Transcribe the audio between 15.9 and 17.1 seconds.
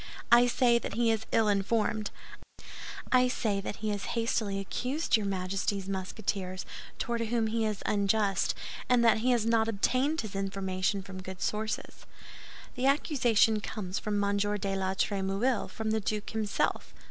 the duke himself.